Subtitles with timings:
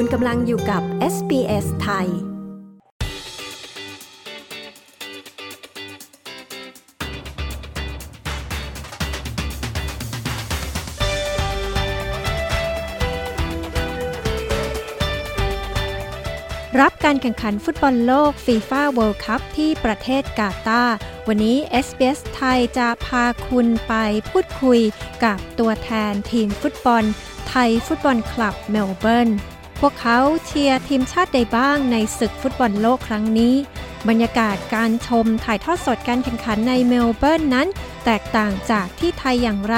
[0.00, 0.82] คุณกำลังอยู่กับ
[1.14, 20.94] SBS ไทย รับการแข่งขันฟุตบอลโลกฟีฟ่าเวิลด์คัพที่ประเทศกาตาร์
[21.28, 21.56] วันนี้
[21.86, 23.94] SBS ไทยจะพาคุณไป
[24.30, 24.80] พูดคุย
[25.24, 27.04] กับตัวแทนทีมฟุตบอล
[27.48, 29.30] Thai Football Club Melbourne
[29.80, 33.54] พวกเขาเชียร์ทีมชาติใดบ้างในศึกฟุตบอลโลกครั้งนี้
[34.08, 37.68] บรรยากาศการชมถ่ายทอดสดการแข่งขันในเมลเบิร์นนั้น
[38.04, 39.76] แตกต่างจากที่ไทยอย่างไร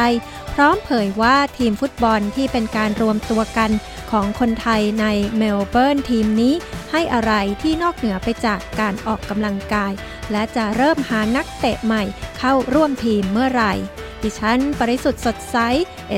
[0.55, 3.71] พร้อมเผยว่าทีมฟุตบอลที่เป็นการรวมตัวกัน
[4.11, 5.07] ของคนไทยใน
[5.37, 6.55] เมลเบิร์นทีมนี้
[6.91, 9.93] ให้อะไรที่นอกเหนือไปจากการออกกำลังกาย
[10.33, 12.03] และจะเริ่มหานักเตะใหม่
[12.39, 13.75] เข้าร่วมทีมเมื่อไหร่
[14.23, 15.57] ดิฉัน ปริสุทธ์สดใส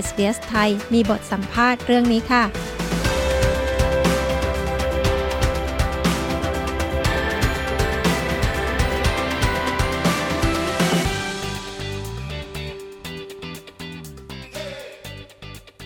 [0.05, 2.45] SBS ไทย มีบทสัมภาษณ์เรื่องนี้ค่ะ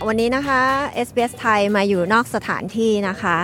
[0.08, 0.60] วันนี้นะคะ
[1.06, 3.36] SBS ไทยมาอยู่นอกสถานที่นะคะ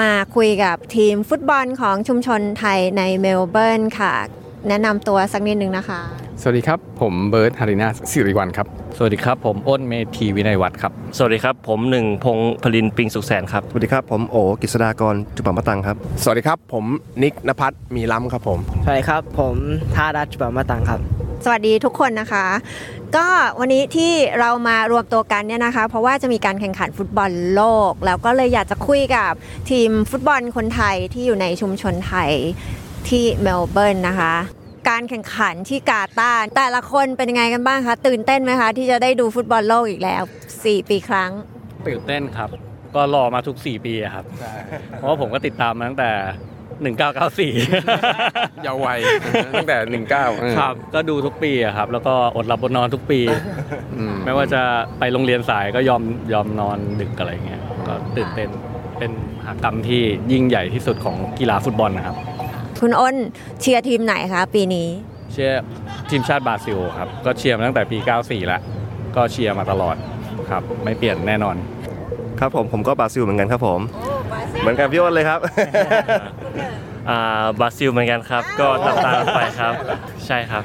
[0.00, 4.14] มาคุยกับทีมฟุตบอลของชุมชนไทยในเมลเบิร์นค่ะ
[4.68, 6.00] แนะนำตัวสักนิดนึงนะคะ
[6.40, 16.84] สวัสดีครับ ผมเบิร์ตฮารินาสิริวัลครับ สวัสดีครับ ผมอ้นเมธีวินัยวัฒน์ครับ สวัสดีครับ ผมหนึ่งพงษ์พลินปิงสุขแสนครับ สวัสดีครับ ผมโอกฤษดากรจุปมะตังครับ สวัสดีครับ ผม
[17.22, 19.56] นิกนภัทรมีล้ำครับผม สวัสดีครับ ผม
[19.94, 22.46] ท่าดัชบามาตังครับ สวัสดีทุกคนนะคะ
[23.16, 23.26] ก็
[23.60, 29.32] วันนี้ที่เรามารวมตัวกันเนี่ยนะคะ เพราะว่าจะมีการแข่งขันฟุตบอลโลก แล้วก็เลยอยากจะคุยกับ
[29.70, 32.30] ทีมฟุตบอลคนไทยที่อยู่ในชุมชนไทย
[33.08, 34.34] ที่เมลเบิร์นนะคะ
[34.88, 40.22] การแข่งขันที่กาตาร์แต่ละคนเป็นยังไงกันบ้างคะ ตื่นเต้นไหมคะ ที่จะได้ดูฟุตบอลโลกอีกแล้ว
[40.56, 41.30] 4 ปีครั้ง
[41.88, 42.50] ตื่นเต้นครับ
[42.94, 44.24] ก็รอมาทุก 4 ปีอะครับ
[44.96, 46.10] เพราะว่าผมก็ติดตามมาตั้งแต่
[46.78, 48.98] 1994เยาว์วัย
[49.54, 49.76] ตั้งแต่
[50.06, 53.20] 19เออครับ ก็ดูทุกปีอะครับ แล้วก็อดหลับอดนอนทุกปี
[53.96, 54.62] อืมไม่ว่าจะ
[54.98, 56.02] ไปโรงเรียนสายก็ยอม
[56.32, 58.48] ยอมนอนดึกอะไรเงี้ย ก็ตื่นเต้น
[58.98, 60.02] เป็นมหากรรมที่
[60.32, 62.16] ยิ่งใหญ่ที่สุดของกีฬาฟุตบอลนะครับ
[62.80, 63.16] คุณอ้น
[63.60, 64.88] เชียร์ทีมไหนคะปีนี้
[65.32, 65.62] เชียร์
[66.10, 68.60] ทีมชาติบราซิลครับ ก็เชียร์มาตั้งแต่ปี 94 แล้ว
[69.16, 69.96] ก็เชียร์มาตลอด
[70.50, 71.56] ครับ ไม่เปลี่ยนแน่นอน
[72.40, 73.80] ครับผมผมก็บราซิลเหมือนกันครับผม
[74.60, 75.40] เหมือนกับพี่อ้นเลยครับ
[77.10, 79.74] อ่าบราซิลเหมือนกันครับ ก็ตามตามไปครับ
[80.26, 80.62] ใช่ครับ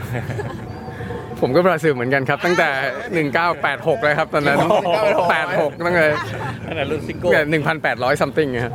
[1.40, 2.70] ผมก็บราซิลเหมือนกันครับ ตั้งแต่
[3.28, 4.58] 1986 เลยครับ ตอนนั้น
[5.20, 6.08] 86 ตั้งแต่
[6.66, 7.42] นั่นแหละรุ่นซิโก้แต่
[7.82, 8.74] 1,800 something นะครับ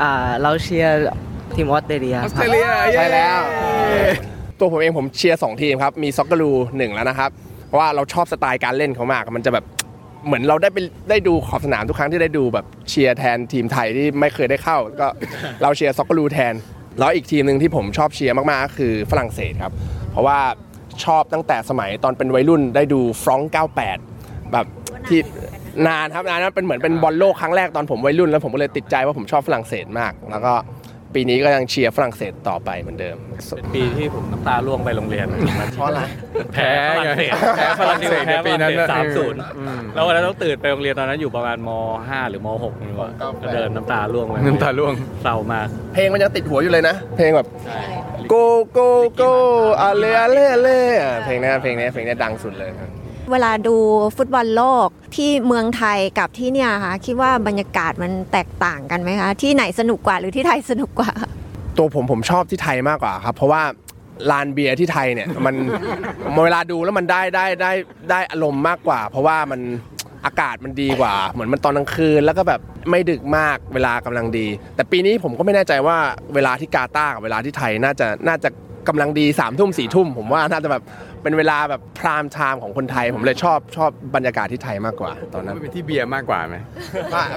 [0.00, 0.12] อ่า
[0.42, 0.94] เราเชียร์
[1.54, 3.38] ทีมออสเตรเลียอ๋อครับออสเตรเลียใช่แล้ว
[4.58, 7.30] ตัวผมเองผมเชียร์สองทีมครับ มี Socceroo หนึ่งแล้วนะครับ
[7.66, 9.64] เพราะว่าเราชอบสไตล์การเล่นเขามาก มันจะแบบ
[10.26, 10.78] เหมือนเราได้ไป
[11.10, 15.08] ได้ดูขอบสนามทุกครั้งที่ได้ดูแบบเชียร์แทนทีมไทยที่ไม่เคยได้เข้า ก็
[15.62, 16.54] เราเชียร์ Socceroo แทน
[16.98, 19.72] แล้วอีกทีมหนึ่งที่ผมชอบเชียร์มากๆก็คือฝรั่งเศสครับ
[20.10, 20.38] เพราะว่า
[21.04, 23.52] ชอบตั้งแต่สมัยตอนเป็นวัยรุ่นได้ดูฟรองก์
[24.00, 24.66] 98 แบบ
[25.08, 25.20] ที่
[25.86, 30.52] นานครับนานนั้นเป็นเหมือนเป็นบอลโลกครั้งแรกตอนผมวัยรุ่นแล้วผมก็เลยติดใจว่าผมชอบฝรั่งเศสมาก แล้วก็
[31.16, 33.16] ปีนี้ก็ยังเชียร์ฝรั่งเศสต่อไปเหมือนเดิม
[33.56, 35.26] เป็นปีที่ผมน้ำตาร่วงไปโรงเรียน
[35.74, 36.00] เพราะอะไร
[36.54, 43.10] แพ้ฝรั่งเศสแพ้ฝรั่งเศสในปีนั้นสามศูนย์อืมแล้ววันนั้นต้องตื่นไปโรงเรียนตอนนั้นอยู่ประมาณม 5 หรือม 6 นี่ว่า
[43.42, 47.46] ก็เดินน้ำตาร่วงเลยน้ำตาร่วงเศร้ามากเพลงมันยังติดหัวอยู่เลยนะ เพลงแบบ
[48.32, 48.44] go
[48.76, 48.88] go
[49.20, 49.32] go
[49.82, 52.90] อาเลอาเลอาเลอะเพลงนี้เพลงนี้เพลงนี้ดังสุดเลยครับ
[53.32, 53.76] เวลาดู
[54.16, 61.10] ฟุตบอลโลกที่เมืองไทยกับที่เนี่ยค่ะคิดว่าบรรยากาศมันแตกต่างกันไหมคะที่ไหนสนุกกว่าหรือที่ไทยสนุกกว่า
[61.76, 63.62] ตัวผมผมชอบที่ไทยมากกว่าครับ เพราะว่า
[64.30, 65.54] ลานเบียร์ที่ไทยเนี่ยมัน
[66.44, 67.72] เวลาดูแล้วมันได้ได้ได้
[68.10, 69.60] ได้อารมณ์มากกว่า เพราะว่ามัน
[70.24, 72.60] อากาศมันดีกว่า เหมือนมันตอนกลางคืน แล้วก็แบบ
[72.90, 75.96] ไม่ดึกมากเวลากำลังดี แต่ปีนี้ผมก็ไม่แน่ใจว่า
[76.34, 78.48] เวลาที่กาตาร์กับเวลาที่ไทยน่าจะน่าจะ
[78.88, 80.82] กำลังดีสามทุ่มสี่ทุ่มผมว่าน่าจะแบบ
[81.26, 86.56] เป็นเวลาแบบ prime time ของคนไทย ผมเลยชอบชอบบรรยากาศที่ไทยมากกว่า ตอนนั้นมันเป็นที่เบียร์มากกว่าไหม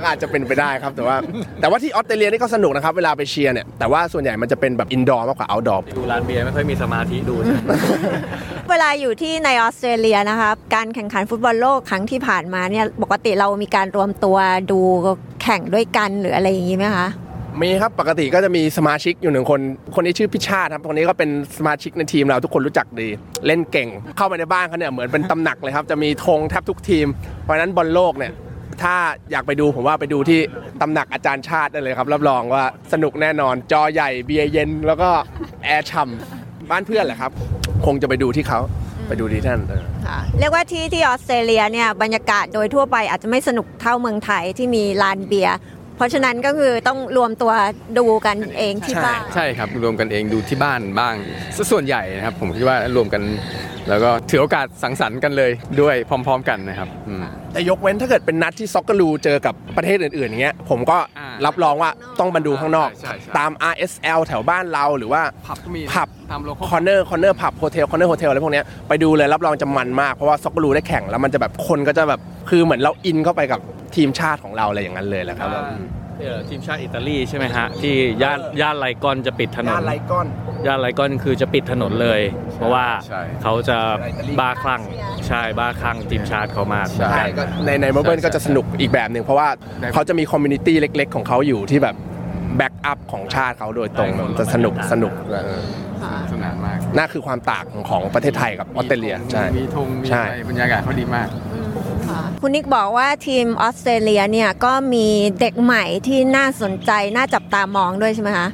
[0.04, 1.16] ก็อาจจะเป็นไปได้ครับแต่ว่า
[1.62, 7.36] แต่ว่าที่ออสเตรเลียนี่ก็สนุกนะครับเวลาไปเชียร์เนี่ยแต่ว่าส่วนใหญ่มันจะเป็นแบบ indoor มากกว่า outdoorดูร้านเบียร์ไม่ค่อยมีสมาธิดู
[8.70, 14.38] เวลาอยู่ที่ในออสเตรเลียนะคะการแข่งขันฟุตบอลโลกครั้งที่ผ่านมาเนี่ยปกติเรามีการรวมตัว
[14.72, 14.80] ดู
[15.44, 17.08] แข่งด้วยกันหรืออะไรอย่างนี้ไหมคะ
[17.62, 19.60] มีครับปกติก็จะมีสมาชิกอยู่หนึ่งคน
[19.96, 23.08] คนนี้ชื่อพิชาติครับคนนี้ก็เป็นสมาชิกในทีมเราทุกคนรู้จักดี
[23.46, 27.08] เล่นเก่ง เข้าไปในบ้านเขาเนี่ยเหมือนเป็นตำหนักเลยครับ จะมีธงแทบทุกทีม
[27.44, 28.34] เพราะนั้นบอลโลกเนี่ย
[28.82, 28.96] ถ้า
[29.32, 30.40] อยากไปดูผมว่าไปดูที่
[30.82, 32.64] ตำหนักอาจารย์ชาติได้เลยครับ รับรองว่า
[32.94, 35.10] สนุกแน่นอนจอใหญ่เบียร์เย็น แล้วก็
[35.64, 37.32] แอร์ฉ่ำบ้านเพื่อนแหละครับ
[37.86, 38.60] คงจะไปดูที่เขา
[39.08, 45.58] ไปดูที่ท่านเออค่ะเรียกว่าที่ที่ออสเตรเลียเนี่ยบรรยากาศโดยทั่วไปอาจจะไม่สนุกเท่าเมืองไทยที่มีลานเบียร์
[46.00, 47.52] เพราะฉะนั้นก็คือต้องรวมตัว
[47.98, 51.16] ดูกันเองที่ใช่บ้าน ใช่ครับรวมกันเองดูที่บ้านบ้าง
[51.56, 53.22] ซะส่วนใหญ่นะครับ ผมคิดว่ารวมกัน
[53.90, 55.52] แล้วก็ถือโอกาสสังสรรค์กันเลย
[55.82, 57.24] ด้วยพร้อม ๆ กันนะครับอืม
[57.54, 68.08] แต่ยกเว้นถ้าเกิดเป็นนัดที่ Socceroo เจอกับประเทศอื่นๆอย่างเงี้ยผมก็อ่ารับรองว่าต้องมาดูข้างนอก ใช่ใช่ ตาม RSL แถวบ้านเราหรือว่า ผับก็มีผับ ตาม local corner corner pub hotel corner
[68.08, 72.20] hotel อะไรพวกเนี้ยไปดูเลยรับรองจะมันมากเพราะว่า Socceroo ได้แข่งแล้วมันจะแบบคนก็จะแบบ
[72.50, 73.60] คือเหมือนเราอินเข้าไปกับ
[73.96, 75.50] ทีมชาติของเราอะไรอย่างนั้นเลยแหละครับ
[76.22, 80.28] เอ่อทีมชาติอิตาลีใช่ไหมฮะ ที่ย่านย่าน Lygon จะปิดถนน ย่าน Lygon
[80.68, 82.22] ย่าน Lygon คือจะปิดถนนเลย
[82.58, 83.78] เพราะว่าใช่เขาจะ
[84.40, 84.82] บ้าคลั่ง
[85.28, 89.48] ใช่บ้าคลั่งทีมชาติเขามากใช่ ใช่ก็ในในเมลเบิร์นใช่ก็จะสนุกอีกแบบหนึ่งเพราะว่า
[89.82, 91.96] ได้เขาจะมี community เล็ก ๆ ของเขาอยู่ที่แบบ
[92.58, 95.62] backup ของชาติเขาโดยตรงใช่มันจะสนุกสนุกเออ
[96.32, 101.28] สนานมากน่าคือความต่างของประเทศไทยกับออสเตรเลียใช่ มีธงมีใช่ อะไรบรรยากาศเขาดีมาก
[102.42, 105.08] คุณนิกบอกว่าทีมออสเตรเลียเนี่ยก็มี
[105.40, 108.48] เด็กใหม่ที่น่าสนใจน่าจับตามองด้วยใช่ไหมคะ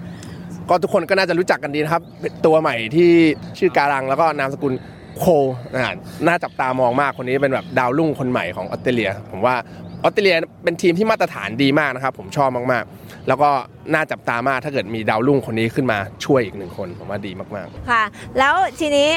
[0.69, 3.09] ก็ทุกคนก็น่าจะรู้จักกันดีนะครับเป็นตัวใหม่ที่
[3.57, 4.73] ชื่อ Garang แล้วก็นามสกุล
[5.19, 5.25] โค
[5.73, 5.95] นะ
[6.27, 9.55] น่าจับตามองมากคนนี้เป็นแบบดาวรุ่งคนใหม่ของออสเตรเลีย ผมว่า
[10.03, 13.49] ออสเตรเลียเป็นทีมที่มาตรฐานดีมากนะครับ ผมชอบมากๆ แล้วก็
[13.93, 18.03] น่าจับตามากถ้าเกิดมีดาวรุ่งคนนี้ขึ้นมาช่วยอีกหนึ่งคน ผมว่าดีมากๆ ค่ะ
[18.37, 19.09] แล้วทีนี้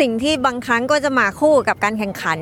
[0.00, 2.38] สิ่งที่บางครั้งก็จะมาคู่กับการแข่งขัน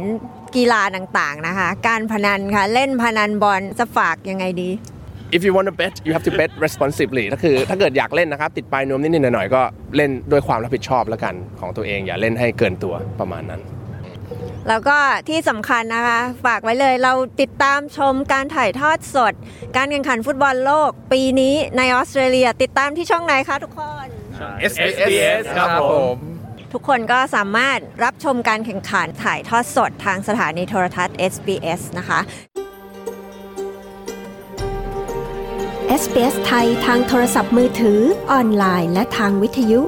[0.56, 4.70] กีฬาต่างๆนะคะ การพนันค่ะ เล่นพนันบอลจะฝากยังไงดี
[5.36, 9.62] if you want to bet you have to bet responsibly ก็คือถ้าเกิดอยากเล่นนะครับ ติดปลายนวมนิดๆหน่อยๆก็
[9.96, 13.60] เล่นด้วยความรับผิดชอบแล้วกันของตัวเองอย่าเล่นให้เกินตัวประมาณนั้น
[14.68, 14.98] แล้วก็
[15.28, 19.34] ที่สำคัญนะคะ ฝากไว้เลยเราติดตามชมการถ่ายทอดสด
[19.76, 24.06] การแข่งขันฟุตบอลโลก ปีนี้ในออสเตรเลีย ติดตมที่ช่องไหนคะทุกคน
[24.72, 25.84] SBS ครับผ
[26.14, 26.35] ม
[26.78, 32.20] ทุกคนก็สามารถรับชมการแข่งขันถ่ายทอดสดทางสถานีโทรทัศน์ SBS นะคะ
[36.00, 38.00] SBS ไทยทางโทรศัพท์มือถือ
[38.30, 39.80] ออนไลน์ และทางวิทยุ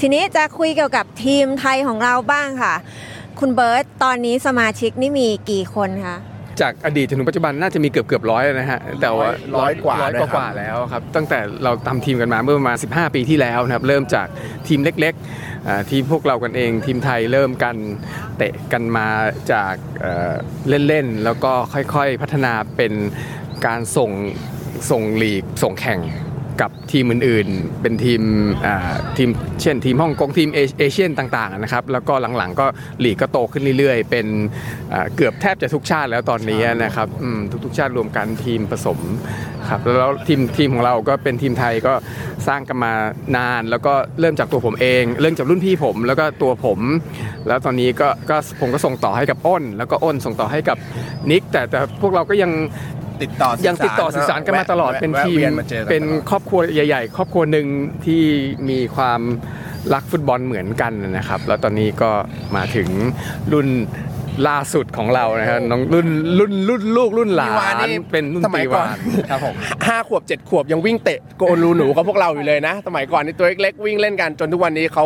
[0.00, 2.74] ทีนี้จะคุยเกี่ยวกับทีมไทยของเราบ้างค่ะ
[3.38, 14.26] คุณเบิร์ตตอนนี้สมาชิกนี่มีกี่คนคะ จากอดีตจนถึงปัจจุบันน่าจะมีเกือบเกือบร้อยนะฮะแต่ว่าร้อยกว่าร้อยด้วยกครับว่าๆแล้วครับตั้งแต่เราทำทีมกันมาเมื่อประมาณ 15 ปีที่แล้วนะครับเริ่มจาก
[14.68, 17.76] ทีมเล็กๆอ่าทีมพวกเรากันเองทีมไทยเริ่มกัน
[18.38, 19.08] เตะกันมา
[19.52, 20.34] จากเอ่อ
[20.88, 22.92] เล่นๆแล้วก็ค่อยๆพัฒนาเป็น
[23.66, 24.10] การส่ง
[24.90, 26.00] ส่งลีกส่งแข่ง
[26.60, 28.22] กับทีมอื่นๆ เป็นทีม
[28.66, 29.28] อ่าทีม
[29.62, 32.66] เช่นทีมฮ่องกงทีมเอเอเชียนต่างๆนะครับ แล้วก็หลังๆก็
[33.04, 34.26] ลีกก็โตขึ้นเรื่อยๆ เป็น
[34.92, 38.98] อ่าเกือบแทบจะทุกชาติแล้วตอนนี้นะครับอืมทุกๆ ชาติรวมกันทีมผสม
[39.68, 41.94] ครับแล้วทีมทีมของเราก็เป็นทีมไทยก็
[42.48, 42.92] สร้างกันมา
[43.36, 46.78] นาน แล้วก็เริ่มจากตัวผมเอง เริ่มจากรุ่นพี่ผม แล้วก็ตัวผม
[47.46, 50.78] แล้วตอนนี้ก็ก็ผมก็ส่งต่อให้กับอ้น แล้วก็อ้นส่งต่อให้กับ
[51.30, 52.50] นิกแต่แต่พวกเราก็ยัง
[53.24, 57.66] ติดต่อยังติดต่อสื่อสารกันมาตลอดแวะเป็นแวะทีมวียมาจอกัเป็นตลอดครอบครัวใหญ่ ๆ ครอบครัวหนึ่ง
[58.04, 58.22] ที่
[58.68, 59.20] มีความ
[59.94, 62.10] รักฟุตบอลเหมือนกันนะครับ แล้วตอนนี้ก็
[62.56, 62.88] มาถึง
[63.52, 63.68] รุ่น
[64.48, 69.54] ล่าสุดของเรานะครับน้องรุ่นรุ่นรุ่นลูกรุ่นหลาตีวานนนี่เป็นรุ่นสมัตียก่อวานนครับผม
[69.86, 75.04] ห้าขวบเจ็ดขวบยังวิ่งเตะโกนรูหนูกับพวกเราอยู่เลยนะ สมัยก่อนนี่ตัวเล็กๆวิ่งเล่นกันจนทุกวันนี้เขา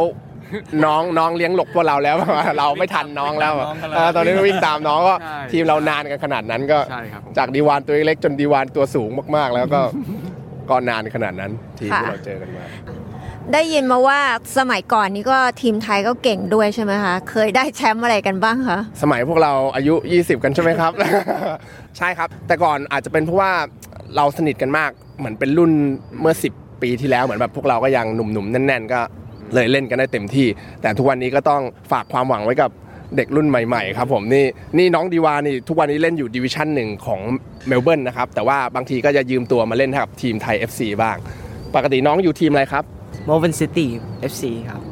[0.85, 2.17] น้องน้องเลี้ยงหลบพวกเราแล้ว
[2.59, 9.81] เราไม่ทันน้องแล้ววิ่งตามน้องกันแล้วเออตอนนี้ก็วิ่งตามน้องก็ใช่ทีมเรานานกันขนาดนั้นก็ใช่ครับผมจากดีวานตัวเล็กๆจนดีวานตัวสูงมากๆ แล้วก็
[10.71, 12.65] ก็นานขนาดนั้นทีมที่ค่ะเราเจอกันมา
[13.53, 14.21] ได้ยินมาว่า
[14.59, 20.93] สมัยก่อนนี้ก็ทีมไทยก็เก่งด้วยใช่ไหมคะ เคยได้แชมป์อะไรกันบ้างคะสมัยพวกเราอายุ 20 กันใช่ไหมครับ
[21.99, 23.53] ใช่ครับ แต่ก่อนอาจจะเป็นเพราะว่า
[24.17, 25.71] เราสนิทกันมากเหมือนเป็นรุ่น
[26.21, 29.01] เมื่อ 10 ปีที่แล้วเหมือนแบบพวกเราก็ยังหนุ่มๆแน่น ๆ ก็
[29.55, 30.47] เลยเล่นกันได้เต็มที่
[30.83, 31.63] แต่ทุกวันนี้ก็ต้อง
[31.93, 32.71] ฝากความหวังไว้กับ
[33.17, 34.45] เด็กรุ่นใหม่ๆครับผมนี่
[34.79, 37.21] นี่น้องดีวานี่ทุกวันนี้เล่นอยู่ดิวิชั่นหนึ่งของ
[37.69, 41.17] เมลเบิร์นนะครับแต่ว่าบางทีก็จะยืมตัวมาเล่นให้กับทีมไทย FC บ้าง
[41.75, 42.85] ปกติน้องอยู่ทีมอะไรครับ
[43.29, 43.87] m o v e n City
[44.33, 44.83] FC ครับ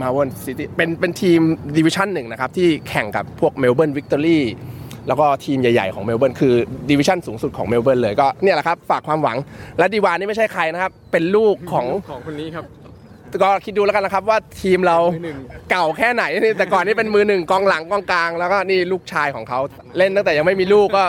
[0.00, 1.40] มาวนซิตี้เป็นเป็นทีม
[1.76, 4.44] ดิวิชั่นหนึ่งนะครับที่แข่งกับพวกเมลเบิร์นวิกตอรี่
[5.08, 6.54] แล้วก็ทีมใหญ่ๆของเมลเบิร์นคือ
[6.90, 9.36] ดิวิชั่นสูงสุดของเมลเบิร์นเลยก็เนี่ยแหละครับฝากความหวัง
[9.78, 12.64] และดีวานนี่ไม่ใช่ใครนะครับเป็นลูกของของคนนี้ครับ
[13.42, 15.38] ก็คิดดูแล้วกันนะครับว่าทีมเรามือหนึ่ง
[15.70, 19.60] เก่าแค่ไหนนี่แต่ก่อนนี่เป็นมือหนึ่งกองหลังกองกลาง แล้วก็นี่ลูกชายของเขา
[19.98, 21.04] เล่นตั้งแต่ยังไม่มีลูกก็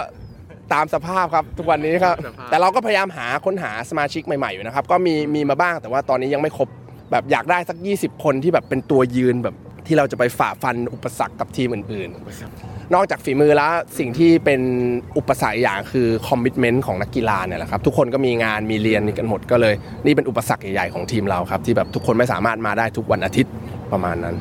[0.74, 2.16] ตามสภาพครับทุกวันนี้ครับ
[2.50, 6.68] แต่เราก็พยายามหาค้นหาสมาชิกใหม่ๆอยู่นะครับ ก็มีมีมาบ้างแต่ว่าตอนนี้ยังไม่ครบ
[7.12, 9.56] แบบอยากได้สัก 20 คนที่แบบเป็นตัวยืนแบบ
[9.88, 14.62] ที่เราจะไปฝ่าฟันอุปสรรคกับทีมอื่นๆ นอกจากฝีมือแล้วสิ่งที่เป็น
[15.18, 19.74] อุปสรรคอย่างคือคอมมิชเมนต์ของนักกีฬาเนี่ยแหละครับทุกคนก็มีงานมีเรียนกันหมดก็เลย
[20.06, 23.54] นี่เป็นอุปสรรคใหญ่ๆของทีมเราครับที่แบบทุกคนไม่สามารถมาได้ทุกวันอาทิตย์
[23.92, 24.36] ประมาณนั้น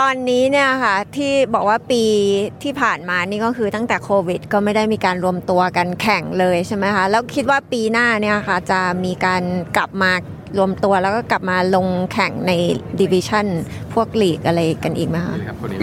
[0.06, 2.02] อนนี้เนี่ยค่ะที่บอกว่าปี
[2.62, 9.42] ที่ผ่านมานี่ก็คือตั้งแต่โควิด ก็ไม่ได้มีการรวมตัวกันแข่งเลยใช่ไหมคะแล้วคิดว่าปีหน้าเนี่ยค่ะจะมีการ
[9.76, 10.12] กลับมา
[10.58, 12.52] รวมตัวแล้วก็กลับมาลงแข่งใน
[13.00, 13.46] division
[13.94, 15.36] พวกลีกอะไรกันอีกไหมคะ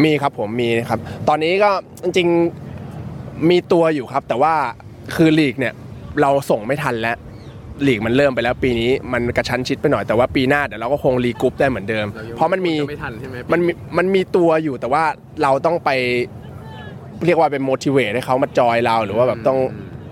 [0.06, 1.72] มีครับผมมีครับ ตอนนี้ก็
[2.04, 4.54] จริงๆมีตัวอยู่ครับ แต่ว่า
[5.16, 5.74] คือลีกเนี่ย
[6.22, 7.18] เราส่งไม่ทันแล้ว
[7.88, 12.06] ลีกมันเริ่มไปแล้วปีนี้มันกระชั้นชิดไปหน่อยแต่ว่าปีหน้าเดี๋ยวเราก็คง regroup ได้เหมือนเดิม
[12.36, 15.04] เพราะมันมีไม่ทันใช่ไหมมันมีมันมีตัวอยู่แต่ว่า
[15.44, 15.90] เราต้องไป
[17.26, 19.60] เรียกว่าเป็น motivate ให้เขามาจอยเราหรือว่าแบบต้อง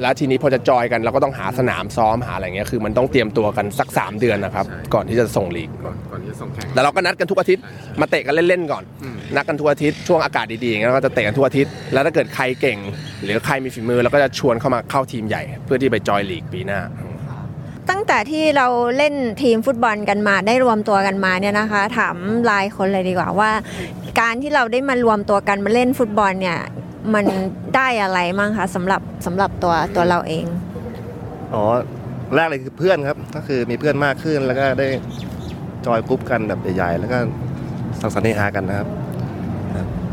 [0.02, 7.64] แล้วทีนี้พอจะจอยกันเราก็ต้องหาสนามซ้อมหาอะไรเงี้ยคือมันต้องเตรียมตัวกันสัก 3 เดือนนะครับ ก่อนที่จะส่งลีกก่อนก่อนที่จะส่งแข่งแล้วเราก็นัดกันทุกอาทิตย์
[8.02, 12.78] มาเตะกันเล่นๆก่อนอืมนัดกันทุกอาทิตย์ช่วงอากาศดีๆอย่างเงี้ยเราก็จะเตะกันทุกอาทิตย์แล้วถ้าเกิดใครเก่ง
[13.24, 16.82] หรือใครมีฝีมือเราก็จะชวนเข้ามาเข้าทีมใหญ่ เพื่อที่ไปจอยลีกปีหน้า
[17.90, 18.68] ตั้งแต่ที่เรา
[18.98, 22.16] เล่นทีมฟุตบอลกันมาได้รวมตัวกันมาเนี่ยนะคะ ถาม
[22.50, 23.52] รายคนเลยดีกว่าว่า
[24.20, 26.60] การที่เราได้มารวมตัวกันมาเล่นฟุตบอลเนี่ย
[27.14, 27.26] มัน
[27.76, 30.46] ได้อะไรมั่งคะสำหรับสำหรับตัวตัวเราเอง
[31.54, 31.64] อ๋อ
[32.36, 34.88] แรกเลยคือเพื่อนครับ ก็คือมีเพื่อนมากขึ้นแล้วก็ได้
[35.86, 37.18] จอยกรุ๊ปกันแบบใหญ่ๆแล้วก็
[38.02, 38.88] สังสรรค์เฮฮากันนะครับ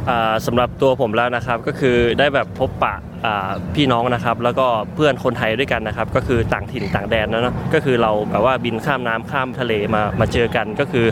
[0.08, 2.94] อ่าสำหรับตัวผมแล้วนะครับก็คือได้แบบพบปะ
[3.26, 11.06] อ่าพี่น้องนะครับ แล้วก็เพื่อนคนไทยด้วยกันนะครับ ก็คือต่างถิ่นต่างแดนนะเนาะก็คือเราแบบว่าบินข้ามน้ำข้ามทะเลมามาเจอกันก็คือ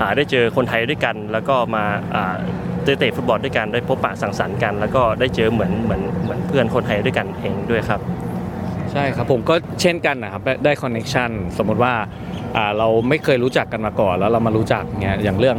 [0.00, 2.36] อาได้เจอคนไทยด้วยกัน แล้วก็มาอ่า
[2.86, 8.00] เตะเตะฟุตบอลด้วยกันได้พบปะสังสรรค์กัน แล้วก็ได้เจอเหมือนเหมือนเหมือนเพื่อนคนไทยด้วยกันเองด้วยครับ
[8.92, 11.94] ใช่ครับผมก็เช่นกันนะครับได้ได้ connection สมมติว่า
[12.56, 15.58] อ่าเราไม่เคยรู้จักกันมาก่อน แล้วเรามารู้จักเงี้ยอย่างเรื่อง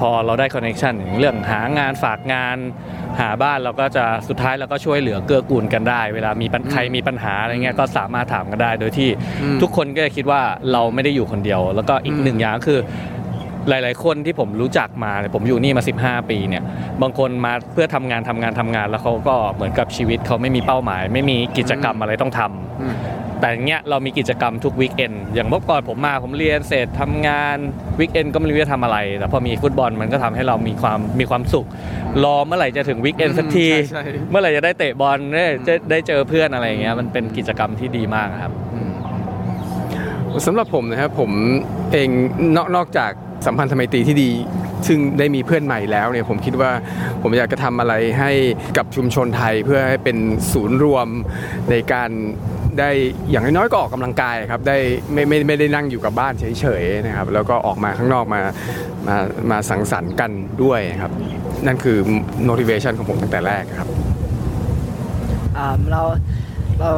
[0.00, 2.56] พอเราได้ connection อย่างเรื่องหางานฝากงาน
[3.20, 9.08] หาบ้านเราก็จะสุดท้ายเราก็ช่วยเหลือเกื้อกูลกันได้ เวลามีปัญใครมีปัญหาอะไรเงี้ยก็สามารถถามกันได้ โดยที่
[9.42, 12.80] อืมทุกคนก็จะคิดว่าเราไม่ได้อยู่คนเดียว แล้วก็อีกหนึ่งอย่างก็คือ
[13.68, 16.62] หลาย ๆ คนที่ผมรู้จักมาเนี่ยผมอยู่นี่มา 15 ปีเนี่ย
[17.02, 22.96] บางคนมาเพื่อทำงานทำงานทำงาน แล้วเขาก็เหมือนกับชีวิตเขาไม่มีเป้าหมาย ไม่มีกิจกรรมอะไรต้องทำอืม
[23.40, 27.56] แต่อย่างเงี้ยเรามีกิจกรรมทุกวีคเอนอย่างเมื่อก่อนผมมาผมเรียนเสร็จทำงาน
[27.98, 31.66] วีคเอนก็ไม่รู้จะทำอะไร แต่พอมีฟุตบอลมันก็ทำให้เรามีความมีความสุข
[32.24, 38.52] รอเมื่อไหร่จะถึงวีคเอนสักทีใช่ใช่เมื่อไหร่จะได้เตะบอลได้จะได้เจอเพื่อนอะไรอย่างเงี้ยมันเป็นกิจกรรมที่ดีมากครับ
[40.46, 41.30] สำหรับผมนะครับผม
[41.92, 42.08] เอง
[42.56, 43.12] นอกนอกจาก
[43.46, 44.30] สัมพันธไมตรีที่ดี
[44.86, 46.70] ซึ่งได้มีเพื่อนใหม่แล้วเนี่ยผมคิดว่า
[47.22, 48.30] ผมอยากจะทำอะไรให้
[48.76, 50.16] กับชุมชนไทยเพื่อให้เป็น
[50.52, 51.08] ศูนย์รวม
[51.70, 52.10] ในการ
[52.78, 52.90] ได้
[53.30, 54.76] อย่างน้อยๆก็ออกกำลังกายครับได้
[55.12, 58.40] ไม่ไม่ไม่ได้นั่งอยู่กับบ้านเฉยๆนะครับแล้วก็ออกมาข้างนอกมา
[59.08, 59.16] มา
[59.50, 60.30] มาสังสรรค์กัน
[60.62, 61.12] ด้วยครับ
[61.66, 61.96] นั่นคือ
[62.48, 63.88] motivation ของผมตั้งแต่แรกครับ
[65.90, 66.02] เรา
[66.80, 66.92] เรา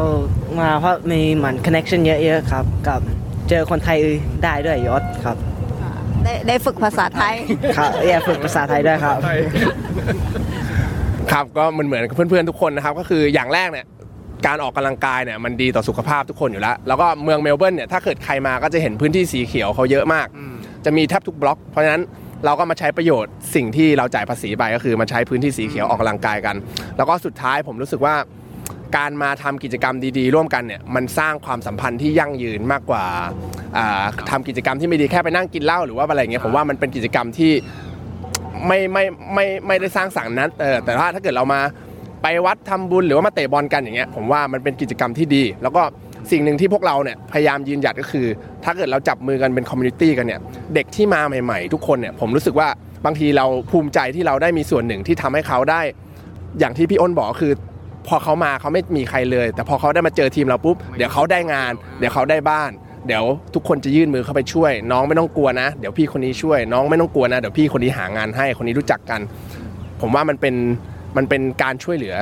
[0.60, 3.00] มาเพราะมีเหมือนคอนเน t ชันเยอะๆครับ กับ
[3.48, 3.98] เจอคนไทย
[4.44, 5.36] ได้ด้วยยศครับ
[6.25, 7.35] ได้ได้ฝึกภาษาไทย
[7.78, 9.19] ครับอยากฝึกภาษาไทยด้วยครับ
[11.33, 13.87] ครับก็มันเหมือนกับเพื่อนๆทุกคนนะครับก็คืออย่างแรกเนี่ย
[14.47, 20.26] การออกกำลังกายเนี่ยมันดีต่อสุขภาพทุกคนอยู่แล้ว แล้วก็เมืองเมลเบิร์นเนี่ยถ้าเกิดใครมาก็จะเห็นพื้นที่สีเขียวเขาเยอะมาก
[20.85, 22.02] จะมีแทบทุกบล็อก เพราะฉะนั้น
[22.45, 26.57] เราก็มาใช้ประโยชน์สิ่งที่เราจ่ายภาษีไปก็คือมาใช้พื้นที่สีเขียวออกกำลังกายกัน
[26.97, 28.14] แล้วก็สุดท้ายผมรู้สึกว่า
[28.96, 33.04] การมาทำกิจกรรมดีๆ ร่วมกันเนี่ยมันสร้างความสัมพันธ์ที่ยั่งยืนมากกว่า
[33.76, 37.52] อ่าทำกิจกรรมที่ไม่ดีแค่ไปนั่งกินเหล้าหรือว่าอะไรอย่างเงี้ยผมว่ามันเป็นกิจกรรมที่
[38.66, 41.60] ไม่ไม่ไม่ไม่ได้สร้างสรรค์นั้นเออแต่ว่าถ้าเกิดเรามา
[42.22, 45.82] ไปวัดทำบุญหรือว่ามาเตะบอลกันอย่างเงี้ยผมว่ามันเป็นกิจกรรมที่ดี แล้วก็
[46.30, 48.26] สิ่งหนึ่งที่พวกเราเนี่ยพยายามยืนหยัดก็คือ
[48.64, 50.40] ถ้าเกิดเราจับมือกันเป็น community กันเนี่ย
[50.74, 52.68] เด็กที่มาใหม่ ๆ ทุกคนเนี่ยผมรู้สึกว่า
[53.04, 55.80] บางทีเราภูมิใจที่เราได้มีส่วนหนึ่งที่ทำให้เขาได้
[56.58, 57.52] อย่างที่พี่อ้นบอกคือ
[58.08, 62.70] พอเขามาเขาไม่มีใครเลย แต่พอเขาได้มาเจอทีมเราปุ๊บเดี๋ยวเขาได้งาน เดี๋ยวเขาได้บ้าน
[63.06, 69.20] เดี๋ยวทุกคนจะยื่นมือเข้าไปช่วย น้องไม่ต้องกลัวนะ เดี๋ยวพี่คนนี้ช่วย น้องไม่ต้องกลัวนะเดี๋ยวพี่คนนี้หางานให้คนนี้รู้จักกัน
[70.00, 70.54] ผมว่ามันเป็น
[71.16, 72.16] มันเป็นการช่วยเหลือ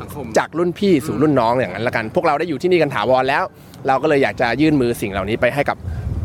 [0.00, 3.42] สังคมจากรุ่นพี่สู่รุ่นน้องอย่างนั้นละกัน พวกเราได้อยู่ที่นี่กันถาวรแล้ว
[3.86, 5.76] เราก็เลยอยากจะยื่นมือสิ่งเหล่านี้ไปให้กับ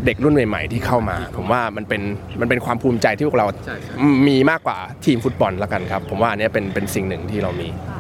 [0.06, 2.02] เด็กรุ่นใหม่ๆที่เข้ามา ผมว่ามันเป็น
[2.42, 3.94] มันเป็นความภูมิใจที่พวกเราใช่ใช่
[4.28, 7.99] มีมากกว่าทีมฟุตบอลละกันครับ ผมว่าอันเนี้ยเป็นเป็นสิ่งหนึ่งที่เรามีอืม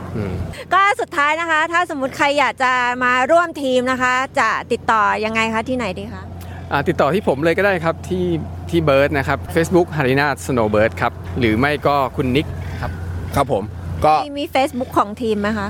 [0.73, 2.71] ก็สุดท้ายนะคะ ถ้าสมมุติใครอยากจะ
[3.03, 6.23] มาร่วมทีมนะคะ จะติดต่อยังไงคะที่ไหนดีคะ
[6.71, 8.25] อ่าติดต่อที่ผมเลยก็ได้ครับที่
[8.69, 12.47] ที่เบิร์ดนะครับ Facebook h a r i n a Snowbird ครับ หรือไม่ก็คุณนิก
[12.81, 12.91] ครับ
[13.35, 13.63] ครับผม
[14.05, 15.67] ก็มีมี Facebook ของทีมไหมคะ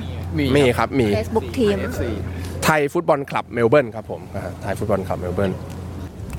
[0.58, 2.04] มีครับ มี Facebook ทีม FC
[2.64, 5.52] Thai Football Club Melbourne ครับผมอ่า Thai Football Club Melbourne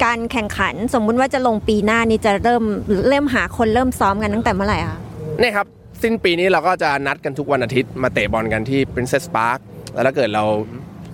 [0.05, 2.63] การแข่งขันสมมุติว่าจะลงปีหน้านี้จะเริ่ม
[3.09, 4.99] เริ่มหาคนเริ่มซ้อมกันตั้งแต่เมื่อไหร่คะ
[5.41, 5.67] นี่ครับ
[6.03, 9.59] สิ้นปีนี้เราก็จะนัดกันทุกวันอาทิตย์มาเตะบอลกันที่ Princes Park
[9.95, 10.45] แล้วถ้าเกิดเรา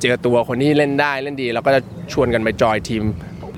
[0.01, 1.81] เจอตัวคนที่เล่นได้เล่นดี เราก็จะ
[2.13, 3.03] ชวนกันไปจอยทีม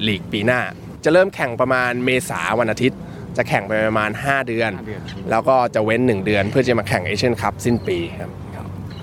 [0.07, 0.61] ลีกปีหน้า
[1.05, 2.99] จะเริ่มแข่งประมาณเมษาวันอาทิตย์
[3.37, 8.31] จะแข่งไปประมาณ 5 เดือนห้าเดือนแล้วก็จะเว้น 1 เดือน เพื่อจะมาแข่ง Asian Cup สิ้นปีครับ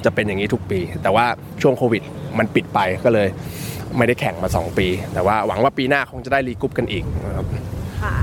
[0.05, 1.25] จะเป็นอย่างนี้ทุกปี แต่ว่า
[1.61, 2.01] ช่วงโควิด
[2.37, 3.27] มันปิดไปก็เลย
[3.97, 7.03] ไม่ได้แข่งมา 2 ปี แต่ว่าหวังว่าปีหน้าคงจะได้รีกรุ๊ปกันอีก
[7.37, 7.45] ครับ
[8.01, 8.15] ค่ะ